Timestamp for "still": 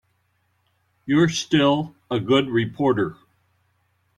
1.29-1.93